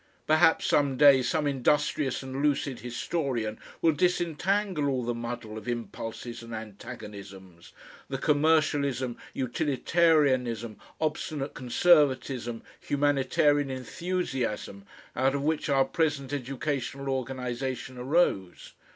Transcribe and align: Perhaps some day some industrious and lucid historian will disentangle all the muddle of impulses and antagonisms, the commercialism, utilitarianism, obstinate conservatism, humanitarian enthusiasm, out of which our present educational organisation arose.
Perhaps 0.25 0.65
some 0.65 0.97
day 0.97 1.21
some 1.21 1.45
industrious 1.45 2.23
and 2.23 2.41
lucid 2.41 2.79
historian 2.79 3.59
will 3.83 3.91
disentangle 3.91 4.89
all 4.89 5.03
the 5.03 5.13
muddle 5.13 5.59
of 5.59 5.67
impulses 5.67 6.41
and 6.41 6.55
antagonisms, 6.55 7.71
the 8.09 8.17
commercialism, 8.17 9.15
utilitarianism, 9.35 10.77
obstinate 10.99 11.53
conservatism, 11.53 12.63
humanitarian 12.79 13.69
enthusiasm, 13.69 14.85
out 15.15 15.35
of 15.35 15.43
which 15.43 15.69
our 15.69 15.85
present 15.85 16.33
educational 16.33 17.07
organisation 17.07 17.99
arose. 17.99 18.73